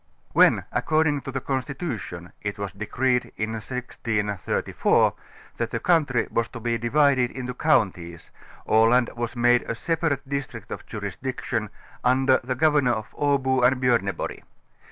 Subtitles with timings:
[0.33, 5.13] When according to the constitution it was decreed in 1634
[5.57, 8.31] that the country was to be divided into counties,
[8.67, 11.69] Aland was made a separate district of jurisdiction
[12.03, 14.41] under the go vernor of Abo and Bjorneborg.